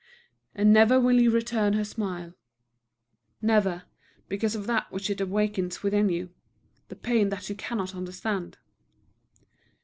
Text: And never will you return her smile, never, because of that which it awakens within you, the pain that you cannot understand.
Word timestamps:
And 0.55 0.73
never 0.73 0.99
will 0.99 1.21
you 1.21 1.29
return 1.29 1.73
her 1.73 1.83
smile, 1.83 2.33
never, 3.39 3.83
because 4.27 4.55
of 4.55 4.65
that 4.65 4.91
which 4.91 5.11
it 5.11 5.21
awakens 5.21 5.83
within 5.83 6.09
you, 6.09 6.31
the 6.87 6.95
pain 6.95 7.29
that 7.29 7.49
you 7.49 7.55
cannot 7.55 7.93
understand. 7.93 8.57